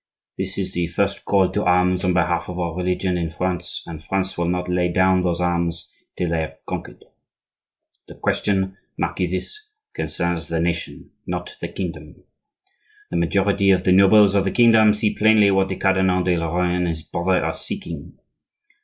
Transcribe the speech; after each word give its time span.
This 0.35 0.57
is 0.57 0.73
the 0.73 0.87
first 0.87 1.25
call 1.25 1.51
to 1.51 1.63
arms 1.63 2.03
on 2.03 2.15
behalf 2.15 2.49
of 2.49 2.57
our 2.57 2.75
religion 2.75 3.19
in 3.19 3.29
France, 3.29 3.83
and 3.85 4.03
France 4.03 4.35
will 4.35 4.47
not 4.47 4.67
lay 4.67 4.91
down 4.91 5.21
those 5.21 5.39
arms 5.39 5.91
till 6.17 6.31
they 6.31 6.41
have 6.41 6.57
conquered. 6.67 7.05
The 8.07 8.15
question, 8.15 8.77
mark 8.97 9.19
you 9.19 9.27
this, 9.27 9.63
concerns 9.93 10.47
the 10.47 10.59
nation, 10.59 11.11
not 11.27 11.55
the 11.61 11.67
kingdom. 11.67 12.23
The 13.11 13.17
majority 13.17 13.69
of 13.69 13.83
the 13.83 13.91
nobles 13.91 14.33
of 14.33 14.43
the 14.43 14.49
kingdom 14.49 14.95
see 14.95 15.13
plainly 15.13 15.51
what 15.51 15.69
the 15.69 15.75
Cardinal 15.75 16.23
de 16.23 16.35
Lorraine 16.35 16.73
and 16.77 16.87
his 16.87 17.03
brother 17.03 17.45
are 17.45 17.53
seeking. 17.53 18.17